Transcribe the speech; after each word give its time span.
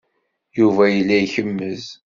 Yuba 0.59 0.83
yella 0.95 1.15
ikemmez. 1.19 1.83